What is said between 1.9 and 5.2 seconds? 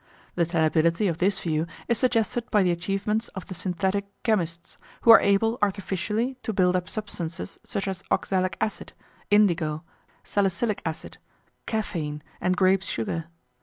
suggested by the achievements of the synthetic chemists, who are